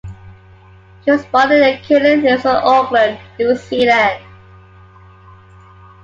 [1.05, 4.19] She was born in and currently lives in Auckland, New Zealand.